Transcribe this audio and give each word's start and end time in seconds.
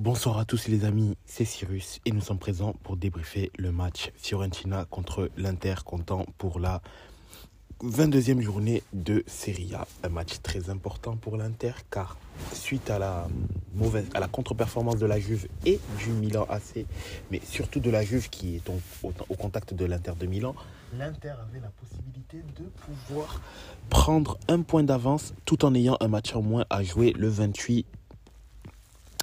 Bonsoir 0.00 0.38
à 0.38 0.46
tous 0.46 0.66
les 0.68 0.86
amis, 0.86 1.14
c'est 1.26 1.44
Cyrus 1.44 2.00
et 2.06 2.10
nous 2.10 2.22
sommes 2.22 2.38
présents 2.38 2.74
pour 2.84 2.96
débriefer 2.96 3.52
le 3.58 3.70
match 3.70 4.10
Fiorentina 4.16 4.86
contre 4.86 5.28
l'Inter 5.36 5.74
comptant 5.84 6.24
pour 6.38 6.58
la 6.58 6.80
22e 7.84 8.40
journée 8.40 8.82
de 8.94 9.22
Serie 9.26 9.74
A. 9.74 9.86
Un 10.02 10.08
match 10.08 10.40
très 10.42 10.70
important 10.70 11.18
pour 11.18 11.36
l'Inter 11.36 11.72
car 11.90 12.16
suite 12.54 12.88
à 12.88 12.98
la 12.98 13.28
mauvaise 13.74 14.08
contre-performance 14.32 14.96
de 14.96 15.04
la 15.04 15.20
Juve 15.20 15.48
et 15.66 15.78
du 15.98 16.08
Milan 16.12 16.46
AC, 16.48 16.86
mais 17.30 17.42
surtout 17.44 17.80
de 17.80 17.90
la 17.90 18.02
Juve 18.02 18.30
qui 18.30 18.56
est 18.56 18.70
au, 18.70 18.80
au, 19.02 19.12
au 19.28 19.34
contact 19.34 19.74
de 19.74 19.84
l'Inter 19.84 20.12
de 20.18 20.24
Milan, 20.24 20.54
l'Inter 20.96 21.34
avait 21.46 21.60
la 21.60 21.68
possibilité 21.78 22.38
de 22.58 22.64
pouvoir 22.86 23.42
prendre 23.90 24.38
un 24.48 24.62
point 24.62 24.82
d'avance 24.82 25.34
tout 25.44 25.62
en 25.66 25.74
ayant 25.74 25.98
un 26.00 26.08
match 26.08 26.34
en 26.34 26.40
moins 26.40 26.64
à 26.70 26.82
jouer 26.82 27.12
le 27.18 27.28
28 27.28 27.84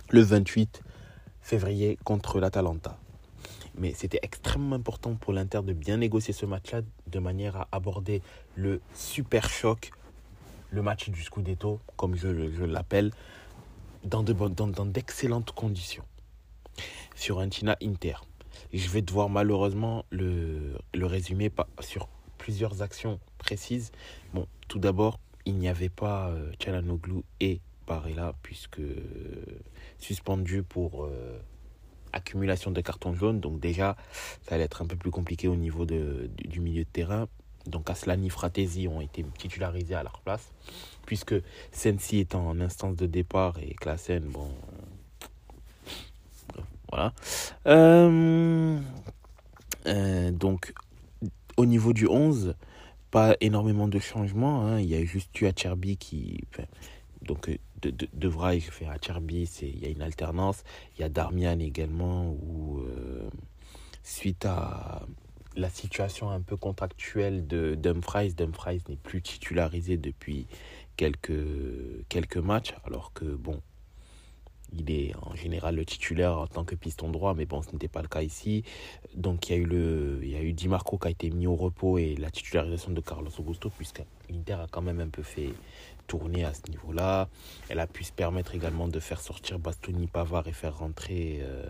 le 0.10 0.22
28 0.22 0.82
février 1.42 1.98
contre 2.04 2.40
l'Atalanta. 2.40 2.98
Mais 3.78 3.94
c'était 3.94 4.20
extrêmement 4.22 4.76
important 4.76 5.16
pour 5.16 5.34
l'Inter 5.34 5.62
de 5.64 5.74
bien 5.74 5.98
négocier 5.98 6.34
ce 6.34 6.46
match-là 6.46 6.82
de 7.08 7.20
manière 7.20 7.56
à 7.56 7.68
aborder 7.72 8.22
le 8.56 8.82
super 8.94 9.50
choc, 9.50 9.92
le 10.72 10.82
match 10.82 11.10
du 11.10 11.22
Scudetto, 11.22 11.80
comme 11.96 12.16
je, 12.16 12.28
l'appelle, 12.64 13.12
dans, 14.04 14.24
de, 14.24 14.34
dans, 14.34 14.68
dans 14.68 14.86
d'excellentes 14.86 15.52
conditions. 15.52 16.04
Fiorentina 17.16 17.78
Inter. 17.82 18.16
Je 18.74 18.90
vais 18.90 19.02
devoir 19.02 19.30
malheureusement 19.30 20.06
le, 20.10 20.78
le 20.94 21.06
résumer 21.06 21.52
sur 21.80 22.10
plusieurs 22.38 22.82
actions 22.82 23.20
précises. 23.38 23.92
Bon, 24.34 24.48
tout 24.68 24.80
d'abord, 24.80 25.20
il 25.46 25.56
n'y 25.56 25.70
avait 25.70 25.90
pas 25.90 26.28
euh, 26.30 26.52
Chalanoglu 26.60 27.24
et 27.40 27.62
Barella 27.88 28.34
puisque 28.44 28.82
suspendu 30.00 30.64
pour 30.64 31.06
euh, 31.06 31.40
accumulation 32.14 32.72
de 32.72 32.82
cartons 32.82 33.14
jaunes. 33.14 33.40
Donc 33.40 33.60
déjà, 33.60 33.96
ça 34.44 34.56
allait 34.56 34.66
être 34.66 34.82
un 34.82 34.86
peu 34.86 34.96
plus 34.96 35.12
compliqué 35.12 35.48
au 35.48 35.56
niveau 35.56 35.86
de, 35.86 36.30
du, 36.38 36.60
milieu 36.60 36.84
de 36.84 36.90
terrain. 36.90 37.28
Donc 37.66 37.90
Aslani, 37.90 38.30
Fratesi 38.30 38.88
ont 38.88 39.02
été 39.02 39.26
titularisés 39.38 39.96
à 39.96 40.04
leur 40.04 40.20
place. 40.22 40.52
Puisque 41.06 41.36
Sensi 41.72 42.20
est 42.20 42.36
en 42.36 42.60
instance 42.60 42.96
de 42.96 43.06
départ 43.06 43.58
et 43.60 43.74
Klassen, 43.74 44.24
bon... 44.26 44.50
Voilà. 46.90 47.14
Euh, 47.66 48.80
euh, 49.88 50.32
donc, 50.32 50.74
au 51.58 51.66
niveau 51.66 51.92
du 51.92 52.08
11, 52.08 52.56
pas 53.12 53.36
énormément 53.42 53.90
de 53.90 54.00
changements. 54.00 54.66
Hein. 54.66 54.80
Il 54.80 54.88
y 54.88 54.96
a 54.96 55.04
juste 55.04 55.32
Acerbi 55.44 55.98
qui... 55.98 56.46
Enfin, 56.50 56.64
donc 57.24 57.50
de, 57.82 57.90
de, 57.90 58.08
de 58.14 58.28
Vrij 58.28 58.62
fait 58.62 58.88
à 58.88 58.98
il 59.62 59.80
y 59.80 59.86
a 59.86 59.90
une 59.90 60.02
alternance. 60.02 60.64
Il 60.96 61.02
y 61.02 61.04
a 61.04 61.10
Darmian 61.10 61.60
également, 61.60 62.32
où 62.32 62.80
euh, 62.80 63.30
suite 64.04 64.46
à 64.46 65.06
la 65.56 65.70
situation 65.70 66.30
un 66.30 66.42
peu 66.42 66.56
contractuelle 66.56 67.48
de 67.48 67.76
Dumfries, 67.76 68.34
Dumfries 68.34 68.84
n'est 68.90 68.96
plus 68.96 69.22
titularisé 69.22 69.98
depuis 69.98 70.48
quelques, 70.96 71.44
quelques 72.10 72.38
matchs, 72.38 72.76
alors 72.86 73.12
que 73.14 73.26
bon, 73.26 73.62
il 74.74 74.92
est 74.92 75.14
en 75.22 75.36
général 75.36 75.76
le 75.76 75.86
titulaire 75.86 76.38
en 76.38 76.48
tant 76.48 76.64
que 76.64 76.76
piston 76.76 77.10
droit, 77.10 77.34
mais 77.34 77.46
bon, 77.46 77.62
ce 77.62 77.72
n'était 77.72 77.88
pas 77.88 78.02
le 78.02 78.08
cas 78.08 78.22
ici. 78.22 78.64
Donc 79.16 79.50
il 79.50 79.52
y 79.54 79.56
a 79.56 79.58
eu 79.60 79.66
le, 79.66 80.20
il 80.24 80.30
y 80.30 80.36
a 80.36 80.42
eu 80.42 80.54
Di 80.54 80.68
Marco 80.68 80.98
qui 80.98 81.08
a 81.08 81.12
été 81.12 81.30
mis 81.30 81.48
au 81.48 81.56
repos 81.56 81.98
et 81.98 82.16
la 82.16 82.32
titularisation 82.32 82.92
de 82.92 83.02
Carlos 83.02 83.32
Augusto, 83.40 83.70
puisque 83.70 84.04
l'Inter 84.30 84.54
a 84.54 84.68
quand 84.70 84.82
même 84.82 85.00
un 85.00 85.10
peu 85.10 85.24
fait 85.24 85.54
tourner 86.08 86.46
à 86.46 86.54
ce 86.54 86.70
niveau-là. 86.70 87.28
Elle 87.70 87.80
a 87.80 87.88
pu 87.88 88.04
se 88.04 88.12
permettre 88.12 88.56
également 88.56 88.88
de 88.88 89.00
faire 89.00 89.20
sortir 89.22 89.60
Bastoni, 89.60 90.08
Pavard 90.08 90.48
et 90.48 90.54
faire 90.54 90.78
rentrer 90.78 91.40
euh, 91.42 91.66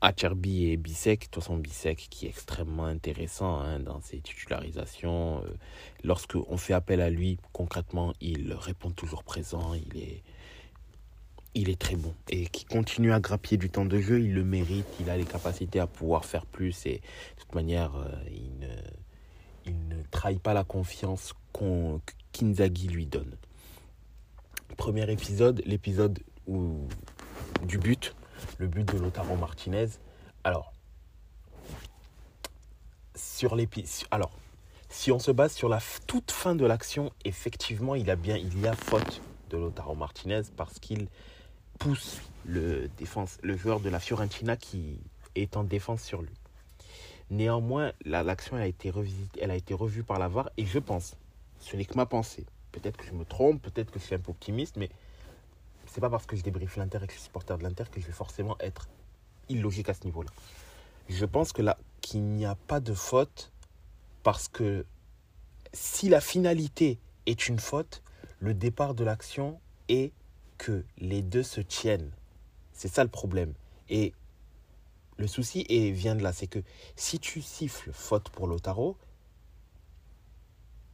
Acerbi 0.00 0.66
et 0.66 0.76
Bissek. 0.76 1.20
De 1.20 1.24
toute 1.26 1.42
façon, 1.42 1.56
Bissek 1.56 2.08
qui 2.10 2.26
est 2.26 2.28
extrêmement 2.28 2.86
intéressant 2.86 3.60
hein, 3.60 3.78
dans 3.78 4.00
ses 4.00 4.20
titularisations. 4.20 5.42
Euh, 5.44 5.54
lorsque 6.02 6.34
on 6.34 6.56
fait 6.56 6.74
appel 6.74 7.00
à 7.00 7.08
lui, 7.08 7.38
concrètement, 7.52 8.12
il 8.20 8.52
répond 8.52 8.90
toujours 8.90 9.22
présent. 9.22 9.74
Il 9.74 10.02
est 10.02 10.22
il 11.54 11.68
est 11.68 11.78
très 11.78 11.96
bon 11.96 12.14
et 12.28 12.46
qui 12.46 12.64
continue 12.64 13.12
à 13.12 13.20
grappiller 13.20 13.58
du 13.58 13.70
temps 13.70 13.84
de 13.84 13.98
jeu, 13.98 14.20
il 14.20 14.34
le 14.34 14.44
mérite, 14.44 14.86
il 15.00 15.10
a 15.10 15.16
les 15.16 15.24
capacités 15.24 15.80
à 15.80 15.86
pouvoir 15.86 16.24
faire 16.24 16.46
plus 16.46 16.86
et 16.86 16.96
de 16.96 17.40
toute 17.40 17.54
manière, 17.54 17.94
euh, 17.96 18.08
il, 18.30 19.88
ne, 19.88 20.02
trahit 20.10 20.40
pas 20.40 20.54
la 20.54 20.64
confiance 20.64 21.34
qu'on 21.52 22.00
lui 22.90 23.06
donne. 23.06 23.36
Premier 24.76 25.10
épisode, 25.10 25.62
l'épisode 25.66 26.18
du 27.66 27.78
but, 27.78 28.14
le 28.58 28.66
but 28.66 28.90
de 28.92 28.98
Lotaro 28.98 29.36
Martinez. 29.36 29.88
Alors, 30.44 30.72
alors, 34.10 34.32
si 34.88 35.12
on 35.12 35.18
se 35.18 35.30
base 35.30 35.52
sur 35.52 35.68
la 35.68 35.78
toute 36.06 36.30
fin 36.30 36.54
de 36.54 36.64
l'action, 36.64 37.12
effectivement, 37.24 37.94
il, 37.94 38.10
a 38.10 38.16
bien, 38.16 38.36
il 38.36 38.60
y 38.60 38.66
a 38.66 38.74
faute 38.74 39.20
de 39.50 39.58
Lotaro 39.58 39.94
Martinez 39.94 40.42
parce 40.56 40.78
qu'il 40.78 41.08
pousse 41.78 42.20
le, 42.44 42.88
défense, 42.98 43.38
le 43.42 43.56
joueur 43.56 43.80
de 43.80 43.88
la 43.88 44.00
Fiorentina 44.00 44.56
qui 44.56 44.98
est 45.34 45.56
en 45.56 45.64
défense 45.64 46.02
sur 46.02 46.22
lui. 46.22 46.34
Néanmoins, 47.30 47.92
l'action 48.04 48.56
a, 48.56 48.66
été 48.66 48.92
elle 49.40 49.50
a 49.50 49.56
été 49.56 49.74
revue 49.74 50.02
par 50.02 50.18
la 50.18 50.28
VAR 50.28 50.50
et 50.56 50.66
je 50.66 50.78
pense, 50.78 51.16
ce 51.60 51.76
n'est 51.76 51.84
que 51.84 51.94
ma 51.94 52.06
pensée, 52.06 52.44
peut-être 52.72 52.96
que 52.96 53.06
je 53.06 53.12
me 53.12 53.24
trompe, 53.24 53.62
peut-être 53.62 53.90
que 53.90 53.98
je 53.98 54.04
suis 54.04 54.14
un 54.14 54.18
peu 54.18 54.30
optimiste, 54.32 54.76
mais 54.76 54.90
c'est 55.86 56.00
pas 56.00 56.10
parce 56.10 56.26
que 56.26 56.36
je 56.36 56.42
débriefe 56.42 56.76
l'Inter 56.76 56.98
et 57.02 57.06
que 57.06 57.12
je 57.12 57.18
suis 57.18 57.26
supporter 57.26 57.56
de 57.56 57.62
l'Inter 57.62 57.84
que 57.90 58.00
je 58.00 58.06
vais 58.06 58.12
forcément 58.12 58.56
être 58.60 58.88
illogique 59.48 59.88
à 59.88 59.94
ce 59.94 60.04
niveau-là. 60.04 60.30
Je 61.08 61.24
pense 61.24 61.52
que 61.52 61.62
là, 61.62 61.78
qu'il 62.00 62.22
n'y 62.22 62.44
a 62.44 62.54
pas 62.54 62.80
de 62.80 62.94
faute 62.94 63.52
parce 64.22 64.48
que 64.48 64.86
si 65.72 66.08
la 66.08 66.20
finalité 66.20 66.98
est 67.26 67.48
une 67.48 67.58
faute, 67.58 68.02
le 68.40 68.54
départ 68.54 68.94
de 68.94 69.04
l'action 69.04 69.60
est 69.88 70.12
que 70.58 70.84
les 70.98 71.22
deux 71.22 71.42
se 71.42 71.60
tiennent. 71.60 72.10
C'est 72.72 72.88
ça 72.88 73.04
le 73.04 73.10
problème. 73.10 73.52
Et 73.88 74.12
le 75.18 75.26
souci 75.26 75.66
est, 75.68 75.90
vient 75.90 76.14
de 76.14 76.22
là, 76.22 76.32
c'est 76.32 76.46
que 76.46 76.60
si 76.96 77.18
tu 77.18 77.42
siffles 77.42 77.92
faute 77.92 78.28
pour 78.30 78.46
Lotaro, 78.46 78.96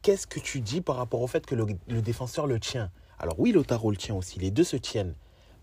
qu'est-ce 0.01 0.27
que 0.27 0.39
tu 0.39 0.61
dis 0.61 0.81
par 0.81 0.97
rapport 0.97 1.21
au 1.21 1.27
fait 1.27 1.45
que 1.45 1.55
le, 1.55 1.65
le, 1.87 2.01
défenseur 2.01 2.47
le 2.47 2.59
tient? 2.59 2.91
Alors 3.17 3.39
oui, 3.39 3.51
Lotaro 3.51 3.91
le 3.91 3.97
tient 3.97 4.15
aussi, 4.15 4.39
les 4.39 4.51
deux 4.51 4.63
se 4.63 4.77
tiennent. 4.77 5.15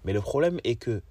Mais 0.04 0.12
le 0.12 0.20
problème 0.20 0.60
est 0.64 0.76
que 0.76 1.02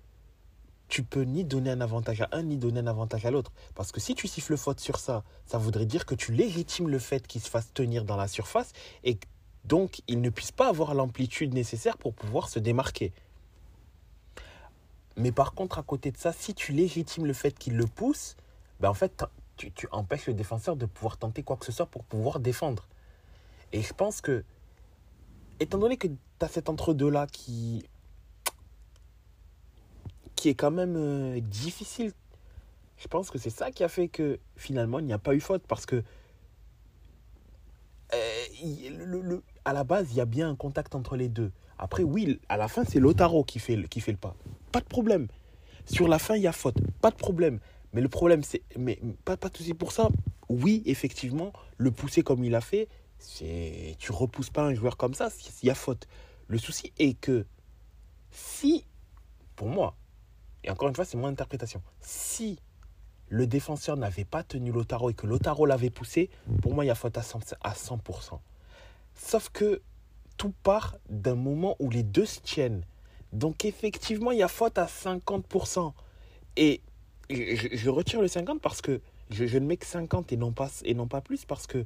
tu 0.88 1.04
peux 1.04 1.24
ni 1.24 1.44
donner 1.44 1.72
un 1.72 1.82
avantage 1.82 2.22
à 2.22 2.30
un, 2.32 2.44
ni 2.44 2.58
donner 2.58 2.80
un 2.80 2.88
avantage 2.88 3.26
à 3.26 3.32
l'autre. 3.32 3.52
Parce 3.74 3.92
que 3.92 4.00
si 4.00 4.16
tu 4.16 4.28
siffles 4.28 4.58
faute 4.58 4.80
sur 4.80 5.00
ça, 5.00 5.24
ça 5.46 5.58
voudrait 5.58 5.86
dire 5.86 6.06
que 6.06 6.16
tu 6.16 6.32
légitimes 6.32 6.90
le 6.90 7.00
fait 7.00 7.26
qu'il 7.28 7.42
se 7.42 7.50
fasse 7.50 7.74
tenir 7.74 8.06
dans 8.06 8.18
la 8.18 8.28
surface 8.28 8.72
et 9.04 9.18
donc 9.68 10.02
il 10.08 10.22
ne 10.22 10.30
puisse 10.30 10.52
pas 10.52 10.70
avoir 10.70 10.94
l'amplitude 10.94 11.54
nécessaire 11.54 11.98
pour 11.98 12.14
pouvoir 12.14 12.50
se 12.50 12.60
démarquer. 12.60 13.12
Mais 15.18 15.32
par 15.32 15.54
contre, 15.54 15.80
à 15.80 15.84
côté 15.84 16.12
de 16.12 16.18
ça, 16.18 16.34
si 16.34 16.54
tu 16.54 16.74
légitimes 16.74 17.26
le 17.26 17.34
fait 17.34 17.58
qu'il 17.58 17.78
le 17.78 17.86
pousse, 17.86 18.36
ben 18.80 18.90
en 18.90 18.94
fait, 18.94 19.24
tu, 19.56 19.72
empêches 19.92 20.28
le 20.28 20.34
défenseur 20.34 20.76
de 20.76 20.86
pouvoir 20.86 21.18
tenter 21.18 21.42
quoi 21.42 21.56
que 21.56 21.66
ce 21.66 21.72
soit 21.72 21.86
pour 21.86 22.04
pouvoir 22.04 22.40
défendre. 22.40 22.88
Et 23.72 23.82
je 23.82 23.94
pense 23.94 24.22
que, 24.22 24.44
étant 25.60 25.78
donné 25.78 25.98
que 25.98 26.08
tu 26.08 26.16
as 26.42 26.48
cet 26.50 26.70
entre-deux-là 26.70 27.28
qui, 27.28 27.86
qui 30.36 30.50
est 30.50 30.56
quand 30.56 30.72
même 30.72 30.96
euh, 30.98 31.40
difficile, 31.40 32.12
je 32.98 33.08
pense 33.08 33.32
que 33.32 33.38
c'est 33.38 33.50
ça 33.50 33.72
qui 33.72 33.84
a 33.84 33.90
fait 33.90 34.08
que 34.10 34.40
finalement 34.56 35.00
il 35.00 35.06
n'y 35.06 35.14
a 35.14 35.20
pas 35.20 35.34
eu 35.34 35.40
faute. 35.40 35.64
Parce 35.68 35.86
que 35.86 36.04
euh, 38.14 38.46
à 39.66 39.74
la 39.74 39.84
base, 39.84 40.08
il 40.12 40.18
y 40.18 40.22
a 40.22 40.26
bien 40.26 40.50
un 40.50 40.56
contact 40.56 40.96
entre 40.96 41.18
les 41.18 41.28
deux. 41.28 41.52
Après, 41.78 42.04
oui, 42.04 42.40
à 42.48 42.58
la 42.58 42.68
fin, 42.68 42.86
c'est 42.86 43.00
Lotaro 43.00 43.44
qui 43.44 43.60
fait, 43.60 43.76
le 43.76 43.88
pas. 44.16 44.36
Pas 44.72 44.80
de 44.80 44.86
problème. 44.86 45.28
Sur 45.86 46.08
la 46.08 46.20
fin, 46.20 46.36
il 46.36 46.44
y 46.44 46.48
a 46.48 46.52
faute. 46.52 46.78
Pas 47.02 47.12
de 47.12 47.16
problème. 47.16 47.60
Mais 47.94 48.02
le 48.02 48.10
problème, 48.10 48.44
c'est. 48.44 48.62
Mais 48.78 49.00
pas, 49.24 49.38
pas 49.38 49.50
de 49.50 49.58
souci 49.58 49.74
pour 49.74 49.92
ça. 49.92 50.10
Oui, 50.50 50.84
effectivement, 50.86 51.52
le 51.78 51.92
pousser 51.92 52.22
comme 52.22 52.44
il 52.44 52.56
a 52.56 52.62
fait, 52.62 52.88
c'est. 53.18 53.96
Tu 54.00 54.12
repousses 54.12 54.50
pas 54.50 54.64
un 54.64 54.74
joueur 54.74 54.98
comme 54.98 55.14
ça, 55.14 55.30
il 55.62 55.68
y 55.68 55.70
a 55.70 55.76
faute. 55.76 56.08
Le 56.48 56.58
souci 56.58 56.94
est 57.00 57.20
que 57.20 57.46
si, 58.32 58.86
pour 59.56 59.68
moi, 59.68 59.96
et 60.64 60.70
encore 60.70 60.90
une 60.90 60.96
fois, 60.96 61.06
c'est 61.06 61.18
mon 61.18 61.28
interprétation, 61.28 61.82
si 62.02 62.60
le 63.30 63.48
défenseur 63.48 63.98
n'avait 63.98 64.26
pas 64.26 64.44
tenu 64.44 64.72
Lotaro 64.72 65.10
et 65.10 65.14
que 65.14 65.26
Lotaro 65.26 65.66
l'avait 65.66 65.90
poussé, 65.90 66.30
pour 66.62 66.74
moi, 66.74 66.86
il 66.86 66.88
y 66.88 66.92
a 66.92 66.96
faute 66.96 67.18
à 67.18 67.22
100%. 67.22 67.54
À 67.62 67.74
100%. 67.74 68.40
Sauf 69.16 69.50
que 69.50 69.82
tout 70.38 70.54
part 70.64 70.98
d'un 71.10 71.36
moment 71.36 71.76
où 71.80 71.90
les 71.90 72.04
deux 72.04 72.26
se 72.26 72.40
tiennent. 72.40 72.86
Donc 73.34 73.66
effectivement, 73.66 74.32
il 74.32 74.40
y 74.40 74.44
a 74.44 74.48
faute 74.48 74.78
à 74.78 74.86
50%. 74.86 75.94
Et 76.58 76.82
je, 77.30 77.90
retire 77.90 78.22
le 78.22 78.28
50 78.28 78.62
parce 78.62 78.82
que 78.82 79.02
je, 79.30 79.46
je, 79.46 79.58
ne 79.58 79.66
mets 79.66 79.78
que 79.78 79.86
50 79.86 80.32
et 80.32 80.38
non 80.38 80.52
pas, 80.52 80.70
et 80.84 80.94
non 80.94 81.08
pas 81.08 81.22
plus 81.22 81.46
parce 81.46 81.68
que 81.68 81.86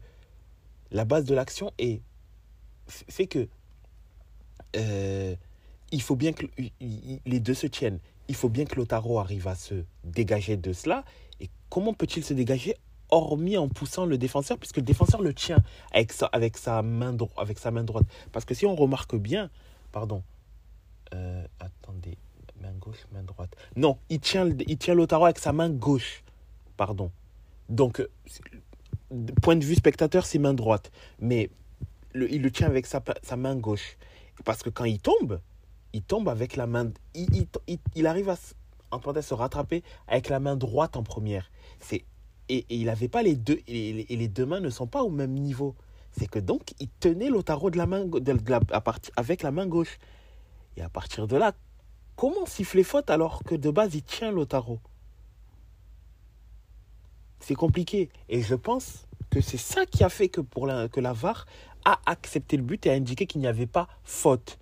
la 0.92 1.06
base 1.06 1.26
de 1.26 1.34
l'action 1.34 1.72
est 1.78 2.02
fait 2.88 3.28
que 3.28 3.48
euh, 4.76 5.36
il 5.92 6.02
faut 6.02 6.16
bien 6.16 6.34
que 6.34 6.46
les 6.80 7.40
deux 7.40 7.54
se 7.54 7.68
tiennent. 7.68 8.00
Il 8.28 8.36
faut 8.36 8.50
bien 8.50 8.66
que 8.66 8.76
Lotaro 8.76 9.20
arrive 9.20 9.48
à 9.48 9.56
se 9.56 9.86
dégager 10.04 10.58
de 10.58 10.74
cela. 10.74 11.04
Et 11.40 11.50
comment 11.70 11.94
peut-il 11.94 12.24
se 12.24 12.34
dégager 12.34 12.76
hormis 13.10 13.58
en 13.58 13.68
poussant 13.68 14.06
le 14.06 14.18
défenseur, 14.18 14.58
puisque 14.58 14.78
le 14.78 14.84
défenseur 14.84 15.22
le 15.22 15.34
tient 15.34 15.64
avec 15.92 16.12
sa, 16.12 16.28
avec 16.28 16.58
sa, 16.58 16.82
main, 16.82 17.16
avec 17.38 17.60
sa 17.60 17.72
main 17.72 17.84
droite. 17.84 18.06
Parce 18.32 18.46
que 18.46 18.54
si 18.54 18.66
on 18.66 18.76
remarque 18.76 19.16
bien, 19.16 19.50
pardon, 19.92 20.24
euh, 21.14 21.46
attendez, 21.60 22.18
main 22.62 22.74
gauche, 22.74 23.06
main 23.12 23.24
droite. 23.24 23.56
Non, 23.76 23.98
il 24.10 24.20
tient, 24.20 24.50
il 24.68 24.78
tient 24.78 24.94
Lotaro 24.94 25.26
avec 25.26 25.40
sa 25.40 25.54
main 25.54 25.70
gauche, 25.70 26.24
pardon. 26.78 27.12
Donc, 27.70 28.06
point 29.42 29.56
de 29.56 29.66
vue 29.66 29.76
spectateur, 29.76 30.26
c'est 30.26 30.40
main 30.40 30.54
droite. 30.54 30.92
Mais 31.20 31.50
il 32.16 32.42
le 32.42 32.52
tient 32.52 32.68
avec 32.68 32.86
sa, 32.86 33.04
sa 33.24 33.36
main 33.36 33.56
gauche. 33.56 33.98
Parce 34.46 34.64
que 34.64 34.70
quand 34.70 34.86
il 34.86 35.00
tombe, 35.00 35.40
il 35.94 36.02
tombe 36.02 36.30
avec 36.30 36.56
la 36.56 36.68
main. 36.68 36.92
Il, 37.14 37.48
il, 37.96 38.08
arrive 38.08 38.30
à 38.30 38.38
en 38.92 39.22
se 39.22 39.34
rattraper 39.34 39.84
avec 40.08 40.30
la 40.30 40.40
main 40.40 40.56
droite 40.56 40.98
en 40.98 41.04
première. 41.04 41.52
C'est 41.80 42.04
et, 42.50 42.66
il 42.70 42.86
n'avait 42.86 43.08
pas 43.08 43.24
les 43.24 43.36
deux. 43.36 43.60
Et 43.68 44.06
les, 44.10 44.28
deux 44.28 44.46
mains 44.46 44.60
ne 44.60 44.70
sont 44.70 44.88
pas 44.88 45.04
au 45.04 45.10
même 45.10 45.34
niveau. 45.34 45.76
C'est 46.12 46.28
que 46.28 46.40
donc, 46.40 46.74
il 46.80 46.90
tenait 47.00 47.30
l'otaro 47.30 47.70
de 47.70 47.78
la 47.78 47.86
main, 47.86 48.06
à 48.72 48.82
partir, 48.82 49.14
avec 49.16 49.44
la 49.44 49.52
main 49.52 49.68
gauche. 49.68 50.00
Et 50.76 50.82
à 50.82 50.90
partir 50.90 51.28
de 51.28 51.38
là, 51.38 51.54
comment 52.16 52.46
siffler 52.46 52.84
faute 52.84 53.10
alors 53.10 53.44
que 53.44 53.56
de 53.56 53.70
base, 53.70 53.96
il 53.96 54.04
tient 54.04 54.32
l'otaro 54.32 54.80
C'est 57.40 57.56
compliqué. 57.56 58.10
Et 58.28 58.42
je 58.42 58.56
pense 58.56 59.08
que 59.30 59.42
c'est 59.42 59.58
ça 59.58 59.86
qui 59.86 60.04
a 60.04 60.10
fait 60.10 60.30
que, 60.30 60.42
pour 60.42 60.66
la, 60.66 60.90
que 60.90 61.00
la 61.00 61.14
VAR 61.14 61.46
a 61.86 62.00
accepté 62.06 62.58
le 62.58 62.64
but 62.64 62.86
et 62.86 62.90
a 62.90 62.94
indiqué 62.94 63.26
qu'il 63.26 63.42
n'y 63.42 63.48
avait 63.48 63.68
pas 63.68 63.88
faute. 64.04 64.58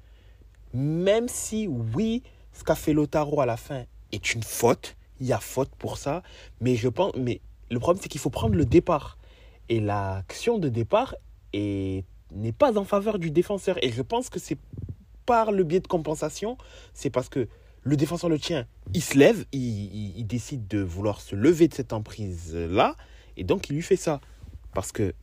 Même 0.74 1.28
si, 1.28 1.68
oui, 1.68 2.24
ce 2.52 2.64
qu'a 2.64 2.76
fait 2.76 2.94
Lotaro 2.94 3.40
à 3.40 3.46
la 3.46 3.58
fin 3.58 3.86
est 4.12 4.34
une 4.34 4.44
faute, 4.44 4.96
il 5.20 5.28
y 5.28 5.34
a 5.34 5.40
faute 5.40 5.70
pour 5.78 5.98
ça, 5.98 6.22
mais 6.60 6.76
je 6.76 6.90
pense, 6.90 7.14
mais 7.16 7.42
le 7.70 7.80
problème 7.80 8.02
c'est 8.02 8.10
qu'il 8.10 8.22
faut 8.22 8.30
prendre 8.30 8.56
le 8.56 8.66
départ. 8.66 9.18
Et 9.70 9.80
l'action 9.80 10.58
de 10.58 10.70
départ 10.70 11.16
n'est 11.54 12.04
pas 12.58 12.78
en 12.78 12.84
faveur 12.84 13.20
du 13.20 13.32
défenseur. 13.32 13.78
Et 13.84 13.92
je 13.92 14.02
pense 14.02 14.30
que 14.30 14.40
c'est 14.40 14.58
par 15.26 15.52
le 15.52 15.64
biais 15.64 15.82
de 15.82 15.88
compensation, 15.88 16.58
c'est 16.94 17.10
parce 17.10 17.28
que 17.28 17.48
le 17.84 17.96
défenseur 17.96 18.30
le 18.30 18.40
tient, 18.40 18.66
il 18.94 19.04
se 19.04 19.18
lève, 19.18 19.46
il, 19.52 20.26
décide 20.26 20.68
de 20.68 20.80
vouloir 20.80 21.22
se 21.22 21.36
lever 21.36 21.68
de 21.68 21.74
cette 21.74 21.94
emprise-là, 21.94 22.96
et 23.36 23.44
donc 23.44 23.70
il 23.70 23.76
lui 23.76 23.82
fait 23.82 23.98
ça. 23.98 24.20
Parce 24.74 24.92
que 24.92 25.14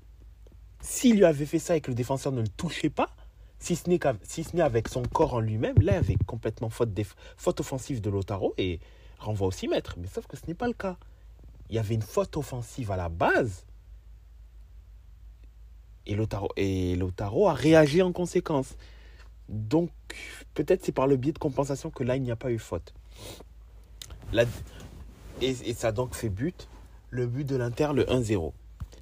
s'il 0.81 1.17
lui 1.17 1.25
avait 1.25 1.47
fait 1.47 1.59
ça 1.59 1.77
et 1.77 1.81
que 1.81 1.91
le 1.91 1.95
défenseur 1.95 2.33
ne 2.33 2.43
le 2.43 2.49
touchait 2.49 2.91
pas, 2.91 3.11
si 3.59 3.77
ce 3.77 3.89
n'est 3.89 4.63
avec 4.63 4.89
son 4.89 5.03
corps 5.03 5.35
en 5.35 5.41
lui-même, 5.41 5.77
là, 5.81 5.97
avait 5.97 6.17
complètement 6.27 6.69
faute, 6.69 6.91
faute 7.37 7.61
offensive 7.61 8.01
de 8.03 8.11
Lotaro 8.11 8.55
et 8.59 8.79
renvoie 9.19 9.49
aussi 9.49 9.69
maître. 9.69 9.97
Mais 9.99 10.07
sauf 10.07 10.27
que 10.27 10.37
ce 10.37 10.43
n'est 10.47 10.55
pas 10.55 10.67
le 10.67 10.75
cas. 10.75 10.99
Il 11.71 11.77
y 11.77 11.79
avait 11.79 11.95
une 11.95 12.03
faute 12.03 12.37
offensive 12.37 12.91
à 12.91 12.97
la 12.97 13.09
base. 13.09 13.65
Et 16.07 16.15
Lotaro, 16.15 16.49
et 16.57 16.99
a 16.99 17.53
réagi 17.55 18.03
en 18.03 18.13
conséquence. 18.13 18.77
Donc, 19.49 19.91
peut-être 20.55 20.85
c'est 20.85 20.93
par 20.93 21.07
le 21.07 21.17
biais 21.17 21.33
de 21.33 21.39
compensation 21.39 21.91
que 21.91 22.05
là, 22.05 22.17
il 22.17 22.23
n'y 22.23 22.31
a 22.31 22.37
pas 22.37 22.51
eu 22.51 22.59
faute. 22.59 22.93
et, 25.41 25.75
ça 25.75 25.93
donc 25.93 26.15
fait 26.15 26.29
but. 26.29 26.69
Le 27.11 27.27
but 27.27 27.45
de 27.45 27.57
l'Inter, 27.57 27.91
le 27.95 28.05
1-0. 28.05 28.53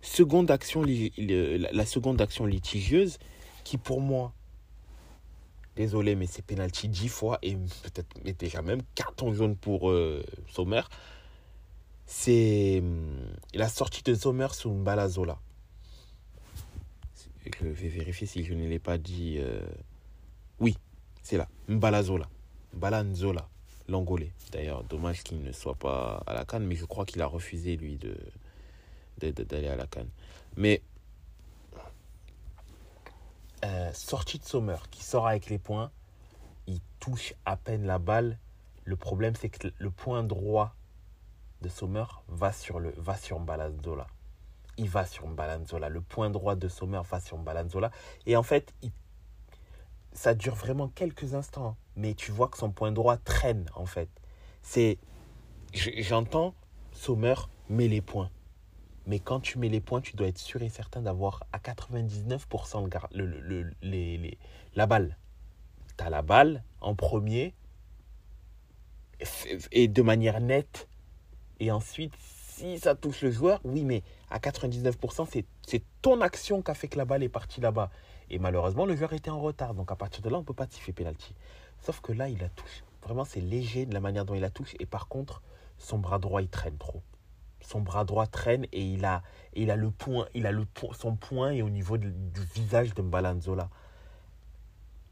Seconde 0.01 0.51
action, 0.51 0.85
la 0.85 1.87
seconde 1.87 2.21
action 2.21 2.45
litigieuse, 2.47 3.19
qui 3.65 3.79
pour 3.79 4.01
moi 4.01 4.33
Désolé, 5.77 6.17
mais 6.17 6.27
c'est 6.27 6.45
penalty 6.45 6.89
10 6.89 7.09
fois 7.09 7.39
et 7.43 7.57
peut-être 7.57 8.39
déjà 8.39 8.61
même 8.61 8.83
carton 8.95 9.33
jaune 9.33 9.57
pour 9.57 9.91
euh, 9.91 10.23
Sommer. 10.51 10.83
C'est 12.07 12.81
hum, 12.81 13.35
la 13.55 13.69
sortie 13.69 14.03
de 14.03 14.15
Sommer 14.15 14.49
sous 14.53 14.71
Mbalazola. 14.71 15.39
Je 17.45 17.67
vais 17.67 17.89
vérifier 17.89 18.27
si 18.27 18.45
je 18.45 18.55
ne 18.55 18.69
l'ai 18.69 18.79
pas 18.79 18.99
dit. 18.99 19.37
Euh, 19.39 19.67
oui, 20.61 20.77
c'est 21.23 21.37
là. 21.37 21.49
Mbalazola. 21.69 22.29
Mbalanzola, 22.75 23.49
l'Angolais. 23.89 24.33
D'ailleurs, 24.51 24.85
dommage 24.85 25.23
qu'il 25.23 25.43
ne 25.43 25.53
soit 25.53 25.75
pas 25.75 26.23
à 26.27 26.35
la 26.35 26.45
canne, 26.45 26.67
mais 26.67 26.75
je 26.75 26.85
crois 26.85 27.05
qu'il 27.05 27.21
a 27.23 27.27
refusé, 27.27 27.77
lui, 27.77 27.97
de 27.97 28.17
d'aller 29.19 29.69
à 29.69 29.77
la 29.77 29.87
canne. 29.87 30.09
Mais 30.57 30.83
euh, 33.65 33.93
sortie 33.93 34.39
de 34.39 34.45
Sommer 34.45 34.79
qui 34.91 35.05
sort 35.05 35.29
avec 35.29 35.49
les 35.49 35.59
points, 35.59 35.93
il 36.67 36.81
touche 36.99 37.35
à 37.45 37.57
peine 37.57 37.85
la 37.85 37.99
balle. 37.99 38.39
Le 38.85 38.97
problème, 38.97 39.35
c'est 39.39 39.49
que 39.49 39.69
le 39.79 39.91
point 39.91 40.25
droit 40.25 40.75
de 41.63 41.69
Sommer 41.69 42.05
va 42.29 42.53
sur, 42.53 42.79
le, 42.79 42.93
va 42.99 43.17
sur 43.17 43.41
Balanzola. 43.41 44.07
Il 44.77 44.89
va 44.89 45.07
sur 45.07 45.27
Balanzola. 45.27 45.89
Le 45.89 46.01
point 46.03 46.29
droit 46.29 46.57
de 46.57 46.69
Sommer 46.69 47.01
va 47.09 47.21
sur 47.21 47.39
Balanzola. 47.39 47.91
Et 48.27 48.37
en 48.37 48.43
fait, 48.43 48.75
ça 50.13 50.35
dure 50.35 50.55
vraiment 50.55 50.89
quelques 50.89 51.35
instants. 51.35 51.77
Mais 51.97 52.15
tu 52.15 52.33
vois 52.33 52.49
que 52.49 52.59
son 52.59 52.71
point 52.71 52.93
droit 52.93 53.17
traîne, 53.17 53.67
en 53.75 53.87
fait. 53.87 54.09
C'est. 54.61 54.99
J'entends 55.73 56.55
Sommer 56.93 57.35
met 57.71 57.89
les 57.89 58.03
points. 58.03 58.31
Mais 59.07 59.19
quand 59.19 59.41
tu 59.41 59.59
mets 59.59 59.69
les 59.69 59.81
points, 59.81 60.01
tu 60.01 60.15
dois 60.17 60.29
être 60.29 60.39
sûr 60.39 60.63
et 60.63 60.69
certain 60.69 61.03
d'avoir 61.03 61.43
à 61.53 61.59
99% 61.59 62.89
le, 63.13 63.27
le, 63.27 63.71
les, 63.83 64.39
la 64.75 64.87
balle. 64.87 65.17
Tu 65.97 66.05
as 66.05 66.11
la 66.11 66.23
balle 66.23 66.63
en 66.81 66.95
premier 66.95 67.55
et 69.73 69.89
de 69.89 70.03
manière 70.03 70.41
nette. 70.41 70.89
Et 71.63 71.71
ensuite, 71.71 72.13
si 72.19 72.81
ça 72.81 72.97
touche 72.97 73.23
le 73.23 73.31
joueur, 73.31 73.61
oui, 73.63 73.85
mais 73.85 74.03
à 74.31 74.41
99%, 74.41 75.29
c'est 75.65 75.83
ton 76.03 76.21
action 76.21 76.61
qui 76.61 76.73
a 76.73 76.75
fait 76.75 76.89
que 76.89 76.99
la 76.99 77.05
balle 77.05 77.23
est 77.23 77.29
partie 77.29 77.61
là-bas. 77.61 77.89
Et 78.31 78.41
malheureusement, 78.41 78.85
le 78.85 78.97
joueur 78.97 79.13
était 79.13 79.31
en 79.31 79.41
retard. 79.41 79.73
Donc 79.73 79.93
à 79.93 79.95
partir 79.95 80.23
de 80.23 80.29
là, 80.29 80.39
on 80.39 80.41
ne 80.41 80.45
peut 80.45 80.55
pas 80.55 80.67
siffler 80.69 80.93
penalty. 80.93 81.37
Sauf 81.81 82.01
que 82.01 82.13
là, 82.13 82.29
il 82.29 82.39
la 82.41 82.49
touche. 82.49 82.83
Vraiment, 83.05 83.25
c'est 83.25 83.41
léger 83.41 83.87
de 83.87 83.95
la 83.95 84.01
manière 84.01 84.25
dont 84.25 84.35
il 84.35 84.41
la 84.41 84.51
touche. 84.51 84.75
Et 84.81 84.87
par 84.87 85.07
contre, 85.07 85.41
son 85.79 85.99
bras 85.99 86.19
droit, 86.19 86.43
il 86.43 86.49
traîne 86.49 86.77
trop 86.79 87.01
son 87.65 87.81
bras 87.81 88.05
droit 88.05 88.27
traîne 88.27 88.67
et 88.73 88.83
il 88.83 89.05
a, 89.05 89.23
le 89.55 89.91
point, 89.93 90.27
il 90.35 90.49
a 90.49 90.51
le 90.51 90.67
son 90.99 91.15
point 91.15 91.53
est 91.53 91.63
au 91.63 91.71
niveau 91.71 91.97
du 91.97 92.13
visage 92.57 92.93
de 92.93 93.03
Mbalanzola. 93.03 93.71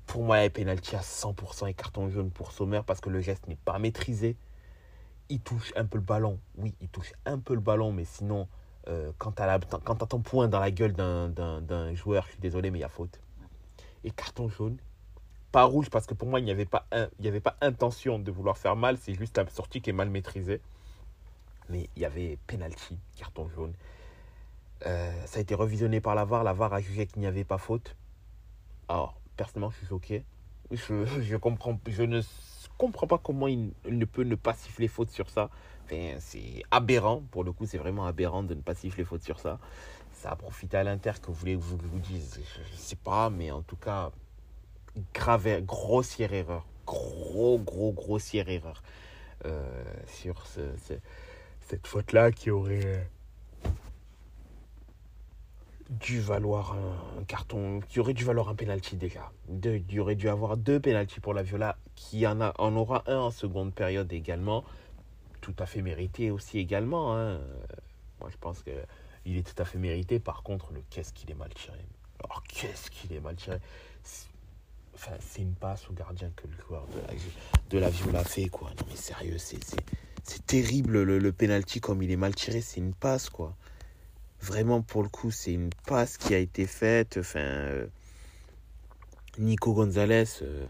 Pour 0.06 0.25
moi, 0.25 0.41
il 0.41 0.43
y 0.43 0.46
a 0.46 0.50
pénalty 0.50 0.96
à 0.96 1.00
100% 1.00 1.69
et 1.69 1.75
carton 1.75 2.10
jaune 2.10 2.32
pour 2.32 2.51
Sommer 2.51 2.81
parce 2.84 3.01
que 3.01 3.08
le 3.08 3.20
geste 3.20 3.46
n'est 3.46 3.55
pas 3.55 3.79
maîtrisé. 3.79 4.36
Il 5.31 5.41
touche 5.41 5.72
un 5.77 5.87
peu 5.87 5.96
le 5.96 6.05
ballon. 6.05 6.39
Oui, 6.58 6.75
il 6.81 6.89
touche 6.89 7.13
un 7.25 7.39
peu 7.39 7.55
le 7.55 7.60
ballon, 7.60 7.93
mais 7.93 8.05
sinon, 8.05 8.49
euh, 8.89 9.13
quand 9.19 9.32
tu 9.32 9.43
as, 9.43 9.58
ton 9.58 10.20
point 10.20 10.49
dans 10.49 10.60
la 10.60 10.70
gueule 10.70 10.93
d'un 10.93 11.94
joueur, 11.94 12.25
je 12.27 12.32
suis 12.32 12.41
désolé, 12.41 12.70
mais 12.70 12.79
il 12.79 12.82
y 12.82 12.84
a 12.84 12.89
faute. 12.89 13.20
Et 14.05 14.10
carton 14.10 14.49
jaune, 14.49 14.77
pas 15.53 15.65
rouge 15.65 15.89
parce 15.89 16.06
que 16.06 16.15
pour 16.15 16.29
moi, 16.29 16.41
il 16.41 16.44
n'y 16.44 16.51
avait, 16.51 16.67
pas 16.67 16.87
avait 16.93 17.41
pas 17.41 17.56
intention 17.60 18.19
de 18.19 18.31
vouloir 18.31 18.58
faire 18.58 18.77
mal, 18.77 18.99
c'est 18.99 19.15
juste 19.15 19.39
un 19.39 19.46
sortie 19.46 19.81
qui 19.81 19.91
est 19.91 19.94
mal 19.94 20.10
maîtrisée 20.10 20.60
mais 21.70 21.89
il 21.96 22.03
y 22.03 22.05
avait 22.05 22.39
penalty, 22.46 22.99
carton 23.17 23.49
jaune. 23.49 23.72
Euh, 24.87 25.13
ça 25.27 25.39
a 25.39 25.43
été 25.43 25.55
revisionné 25.55 26.01
par 26.01 26.15
la 26.15 26.25
VAR. 26.25 26.44
La 26.44 26.53
VAR 26.53 26.72
a 26.72 26.81
jugé 26.81 27.06
qu'il 27.06 27.20
n'y 27.20 27.27
avait 27.27 27.44
pas 27.44 27.58
faute. 27.58 27.96
Alors, 28.89 29.20
personnellement, 29.37 29.70
je 29.70 29.79
suis 29.79 29.87
choqué. 29.87 30.25
Je, 30.70 31.05
je, 31.22 31.37
comprends, 31.37 31.79
je 31.87 32.03
ne 32.03 32.20
comprends 32.81 33.06
pas 33.06 33.19
comment 33.19 33.46
il 33.46 33.72
ne 33.84 34.05
peut 34.05 34.22
ne 34.22 34.34
pas 34.34 34.55
siffler 34.55 34.89
faute 34.89 35.10
sur 35.10 35.29
ça. 35.29 35.51
C'est 35.89 36.63
aberrant. 36.70 37.22
Pour 37.31 37.44
le 37.44 37.53
coup, 37.53 37.67
c'est 37.67 37.79
vraiment 37.79 38.06
aberrant 38.06 38.43
de 38.43 38.55
ne 38.55 38.60
pas 38.60 38.75
siffler 38.75 39.05
faute 39.05 39.22
sur 39.22 39.39
ça. 39.39 39.58
Ça 40.13 40.31
a 40.31 40.37
profité 40.37 40.77
à 40.77 40.84
l'Inter, 40.84 41.13
que 41.20 41.27
vous 41.27 41.34
voulez 41.34 41.56
que 41.56 41.63
je 41.63 41.75
vous 41.75 41.99
dise. 41.99 42.41
Je 42.55 42.72
ne 42.72 42.79
sais 42.79 42.96
pas, 42.96 43.29
mais 43.31 43.51
en 43.51 43.63
tout 43.63 43.77
cas, 43.77 44.13
grave, 45.15 45.60
grossière 45.63 46.32
erreur. 46.32 46.67
Gros, 46.87 47.58
gros, 47.58 47.93
grossière 47.93 48.49
erreur. 48.49 48.82
Euh, 49.46 49.63
sur 50.06 50.46
ce, 50.46 50.60
ce 50.87 50.94
cette 51.70 51.87
faute-là 51.87 52.32
qui 52.32 52.51
aurait 52.51 52.84
euh, 52.84 53.03
dû 55.91 56.20
valoir 56.20 56.75
un, 57.19 57.25
carton, 57.25 57.81
qui 57.89 58.01
aurait 58.01 58.15
dû 58.15 58.25
valoir 58.25 58.49
un 58.49 58.55
penalty 58.55 58.97
déjà. 58.97 59.32
il 59.49 60.01
aurait 60.01 60.15
dû 60.15 60.29
avoir 60.29 60.56
deux 60.56 60.81
penalties 60.81 61.20
pour 61.20 61.35
la 61.35 61.43
Viola, 61.43 61.77
qui 61.97 62.27
en, 62.27 62.41
a, 62.41 62.55
en 62.59 62.75
aura 62.77 63.03
un 63.06 63.19
en 63.19 63.31
seconde 63.31 63.75
période 63.75 64.13
également, 64.13 64.65
tout 65.41 65.55
à 65.59 65.67
fait 65.67 65.82
mérité 65.82 66.31
aussi 66.31 66.59
également. 66.59 67.17
Hein. 67.17 67.41
Moi, 68.20 68.31
je 68.31 68.37
pense 68.39 68.63
que 68.63 68.70
il 69.27 69.37
est 69.37 69.43
tout 69.43 69.61
à 69.61 69.65
fait 69.65 69.79
mérité. 69.79 70.19
Par 70.19 70.43
contre, 70.43 70.73
le 70.73 70.81
qu'est-ce 70.89 71.13
qu'il 71.13 71.31
est 71.31 71.35
mal 71.35 71.53
tiré? 71.55 71.79
Alors, 72.25 72.43
qu'est-ce 72.44 72.91
qu'il 72.91 73.13
est 73.13 73.20
mal 73.20 73.37
tiré? 73.37 73.59
Enfin, 74.94 75.13
c'est 75.20 75.43
une 75.43 75.55
passe 75.55 75.89
au 75.91 75.93
gardien 75.93 76.31
que 76.37 76.47
le 76.47 76.56
joueur 76.67 76.87
de 76.89 77.01
la, 77.01 77.15
de 77.70 77.79
la 77.79 77.91
Viola 77.91 78.25
fait, 78.25 78.49
quoi. 78.49 78.70
Non, 78.70 78.87
mais 78.89 78.97
sérieux, 78.97 79.39
c'est 79.39 79.59
c'est 80.23 80.47
terrible 80.47 81.03
le, 81.03 81.19
le 81.19 81.32
penalty 81.32 81.81
comme 81.81 82.03
il 82.03 82.11
est 82.11 82.17
mal 82.17 82.35
tiré, 82.35 82.61
c'est 82.61 82.81
une 82.81 82.94
passe 82.94 83.31
quoi. 83.31 83.56
Vraiment 84.41 84.82
pour 84.82 85.03
le 85.03 85.09
coup, 85.09 85.31
c'est 85.31 85.53
une 85.53 85.70
passe 85.87 86.17
qui 86.17 86.35
a 86.35 86.39
été 86.39 86.67
faite. 86.67 87.19
Enfin, 87.20 87.41
euh, 87.41 87.87
Nico 89.39 89.75
Gonzalez, 89.75 90.25
euh, 90.43 90.67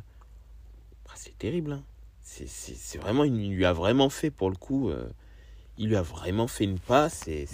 terrible. 1.39 1.73
Hein. 1.73 1.85
C'est 2.23 2.99
vraiment, 2.99 3.25
il 3.25 3.51
lui 3.51 3.65
a 3.65 3.73
vraiment 3.73 4.11
fait 4.11 4.31
pour 4.31 4.51
le 4.51 4.57
coup. 4.57 4.91
Euh, 4.91 5.09
il 5.79 5.89
lui 5.89 5.97
a 5.97 6.03
vraiment 6.03 6.47
fait 6.47 6.65
une 6.65 6.79
passe 6.79 7.27
et 7.27 7.49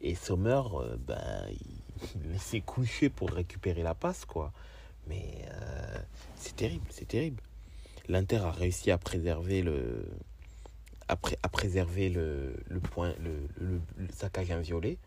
et 0.00 0.14
Sommer, 0.14 0.62
euh, 0.74 0.96
ben, 0.96 1.46
il, 2.32 2.38
s'est 2.38 2.60
couché 2.60 3.08
pour 3.08 3.30
récupérer 3.30 3.82
la 3.82 3.94
passe 3.94 4.24
quoi. 4.24 4.52
Mais 5.08 5.44
c'est 6.36 6.56
terrible, 6.56 6.86
c'est 6.90 7.08
terrible. 7.08 7.42
L'Inter 8.08 8.36
a 8.36 8.50
réussi 8.50 8.90
à 8.90 8.98
préserver 8.98 9.62
le 9.62 10.06
à, 11.08 11.16
à 11.42 11.48
préserver 11.48 12.08
le, 12.08 12.54
le 12.68 12.80
point 12.80 13.14
le, 13.20 13.48
le, 13.56 13.80
le 13.96 14.08
saccage 14.12 14.50
inviolé. 14.50 14.98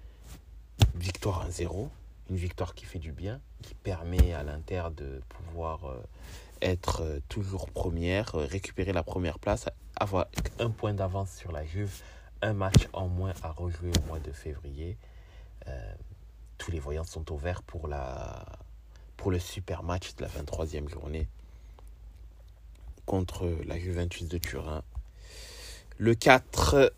Victoire 0.96 1.48
1-0, 1.50 1.89
une 2.29 2.36
victoire 2.36 2.74
qui 2.74 2.86
fait 2.86 3.00
du 3.00 3.12
bien, 3.12 3.39
qui 3.62 3.75
permet 3.75 4.34
à 4.34 4.43
l'Inter 4.43 4.84
de 4.96 5.22
pouvoir 5.29 5.86
être 6.62 7.01
euh, 7.01 7.20
toujours 7.27 7.70
première, 7.70 8.36
euh, 8.36 8.46
récupérer 8.46 8.93
la 8.93 9.03
première 9.03 9.39
place, 9.39 9.67
avoir 9.96 10.27
un 10.60 10.70
point 10.70 10.93
d'avance 10.93 11.31
sur 11.36 11.51
la 11.51 11.65
Juve, 11.65 12.01
un 12.41 12.53
match 12.53 12.88
en 12.93 13.08
moins 13.08 13.34
à 13.43 13.51
rejouer 13.51 13.91
au 14.00 14.08
mois 14.08 14.20
de 14.20 14.31
février. 14.31 14.98
Euh, 15.67 15.93
tous 16.58 16.72
les 16.72 16.79
voyants 16.79 17.03
sont 17.03 17.31
ouverts 17.31 17.63
pour, 17.63 17.88
la, 17.88 18.46
pour 19.17 19.31
le 19.31 19.39
super 19.39 19.84
match 19.84 20.15
de 20.15 20.24
la 20.24 20.29
23e 20.29 20.89
journée 20.89 21.27
contre 23.05 23.48
la 23.65 23.79
Juventus 23.79 24.27
de 24.27 24.38
Turin. 24.38 24.84
Le 26.01 26.15
4 26.15 26.91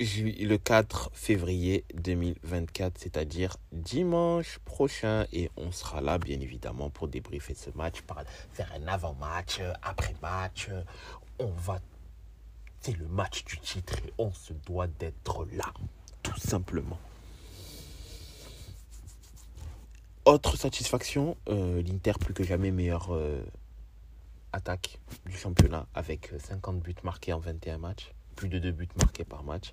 le 0.00 0.56
4 0.56 1.10
février 1.12 1.84
2024, 1.92 2.96
c'est-à-dire 2.96 3.58
dimanche 3.70 4.60
prochain. 4.64 5.26
Et 5.34 5.50
on 5.58 5.70
sera 5.72 6.00
là, 6.00 6.16
bien 6.16 6.40
évidemment, 6.40 6.88
pour 6.88 7.08
débriefer 7.08 7.52
ce 7.52 7.68
match, 7.74 8.02
faire 8.54 8.72
un 8.74 8.88
avant-match, 8.88 9.60
après-match. 9.82 10.70
On 11.38 11.48
va. 11.48 11.80
C'est 12.80 12.96
le 12.96 13.08
match 13.08 13.44
du 13.44 13.58
titre 13.58 13.98
et 13.98 14.12
on 14.16 14.32
se 14.32 14.54
doit 14.54 14.86
d'être 14.86 15.46
là, 15.52 15.74
tout 16.22 16.40
simplement. 16.40 16.98
Autre 20.24 20.56
satisfaction, 20.56 21.36
euh, 21.50 21.82
l'Inter 21.82 22.14
plus 22.18 22.32
que 22.32 22.42
jamais 22.42 22.70
meilleure 22.70 23.14
euh, 23.14 23.44
attaque 24.54 24.98
du 25.26 25.36
championnat 25.36 25.86
avec 25.94 26.32
50 26.38 26.80
buts 26.80 26.94
marqués 27.02 27.32
en 27.32 27.38
21 27.38 27.78
matchs 27.78 28.12
plus 28.34 28.48
de 28.48 28.58
deux 28.58 28.72
buts 28.72 28.88
marqués 28.96 29.24
par 29.24 29.44
match. 29.44 29.72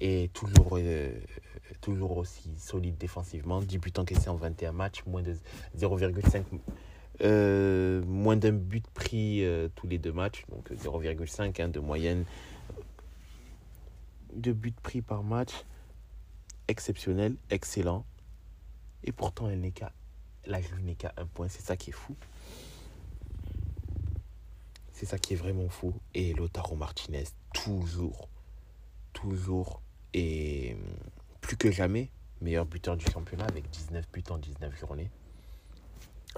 Et 0.00 0.30
toujours, 0.34 0.76
euh, 0.78 1.10
toujours 1.80 2.18
aussi 2.18 2.54
solide 2.58 2.96
défensivement. 2.98 3.60
10 3.60 3.78
buts 3.78 3.92
encaissés 3.96 4.28
en 4.28 4.36
21 4.36 4.72
matchs, 4.72 5.02
moins 5.06 5.22
de 5.22 5.34
0,5 5.76 6.44
euh, 7.22 8.02
moins 8.06 8.36
d'un 8.36 8.52
but 8.52 8.84
pris 8.88 9.44
euh, 9.44 9.68
tous 9.76 9.86
les 9.86 9.98
deux 9.98 10.12
matchs, 10.12 10.44
donc 10.48 10.70
0,5 10.72 11.62
hein, 11.62 11.68
de 11.68 11.78
moyenne. 11.78 12.24
de 14.34 14.52
buts 14.52 14.74
pris 14.82 15.00
par 15.00 15.22
match, 15.22 15.52
exceptionnel, 16.66 17.36
excellent. 17.50 18.04
Et 19.04 19.12
pourtant, 19.12 19.48
elle 19.48 19.60
n'est 19.60 19.70
qu'à, 19.70 19.92
la 20.44 20.60
Juve 20.60 20.82
n'est 20.82 20.96
qu'à 20.96 21.12
un 21.16 21.26
point, 21.26 21.48
c'est 21.48 21.62
ça 21.62 21.76
qui 21.76 21.90
est 21.90 21.92
fou. 21.92 22.16
C'est 24.94 25.06
ça 25.06 25.18
qui 25.18 25.34
est 25.34 25.36
vraiment 25.36 25.68
fou. 25.68 25.92
Et 26.14 26.32
Lotaro 26.34 26.76
Martinez, 26.76 27.24
toujours, 27.52 28.28
toujours, 29.12 29.82
et 30.14 30.76
plus 31.40 31.56
que 31.56 31.72
jamais, 31.72 32.10
meilleur 32.40 32.64
buteur 32.64 32.96
du 32.96 33.04
championnat 33.04 33.44
avec 33.44 33.68
19 33.70 34.08
buts 34.12 34.24
en 34.30 34.38
19 34.38 34.78
journées. 34.78 35.10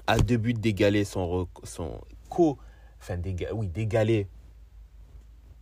À 0.07 0.19
deux 0.19 0.39
buts 0.39 0.55
d'égaler 0.55 1.05
son, 1.05 1.47
son 1.65 2.01
co. 2.31 2.59
Enfin, 2.99 3.21
oui, 3.53 4.27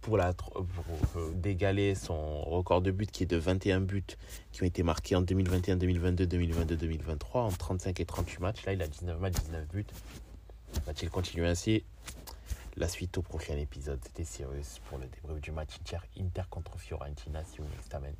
pour 0.01 0.17
la 0.17 0.33
euh, 1.17 1.31
d'égaler 1.35 1.95
son 1.95 2.43
record 2.43 2.81
de 2.81 2.93
buts 2.93 3.07
qui 3.07 3.25
est 3.25 3.27
de 3.27 3.39
21 3.39 3.81
buts 3.81 4.05
qui 4.53 4.63
ont 4.63 4.67
été 4.67 4.83
marqués 4.85 5.17
en 5.17 5.23
2021, 5.23 5.77
2022, 5.77 6.27
2022, 6.27 6.77
2023 6.77 7.43
en 7.43 7.51
35 7.51 7.99
et 8.01 8.05
38 8.05 8.41
matchs. 8.41 8.65
Là, 8.67 8.73
il 8.75 8.83
a 8.83 8.87
19 8.87 9.19
matchs, 9.19 9.35
19 9.45 9.67
buts. 9.69 9.87
Va-t-il 10.87 11.11
continuer 11.11 11.49
ainsi 11.49 11.83
la 12.77 12.89
suite 12.89 13.17
au 13.19 13.23
prochain 13.23 13.57
épisode, 13.57 14.01
c'était 14.05 14.25
Cyrus 14.25 14.81
pour 14.89 14.99
le 14.99 15.07
débrief 15.07 15.41
du 15.41 15.53
match 15.53 15.75
Inter, 16.19 16.43
contre 16.51 16.79
Fiorentina. 16.79 17.45
See 17.45 17.59
you 17.59 17.65
next 17.69 17.91
time. 17.91 18.15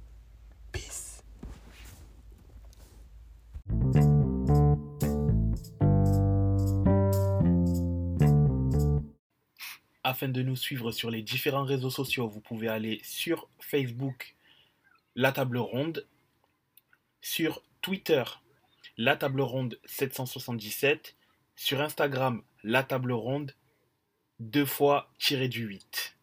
Peace. 0.71 1.23
Afin 10.05 10.29
de 10.29 10.43
nous 10.43 10.57
suivre 10.57 10.93
sur 10.93 11.11
les 11.11 11.23
différents 11.23 11.65
réseaux 11.65 11.91
sociaux, 11.91 12.29
vous 12.29 12.41
pouvez 12.41 12.69
aller 12.69 13.01
sur 13.03 13.49
Facebook, 13.59 14.37
La 15.17 15.33
Table 15.33 15.59
Ronde, 15.59 16.07
sur 17.21 17.63
Twitter, 17.81 18.23
La 18.99 19.17
Table 19.17 19.41
Ronde 19.41 19.81
777, 19.87 21.17
sur 21.57 21.81
Instagram, 21.81 22.43
La 22.63 22.85
Table 22.85 23.13
Ronde 23.13 23.55
deux 24.51 24.67
fois 24.67 25.11
tiré 25.19 25.49
du 25.49 25.65
8. 25.65 26.14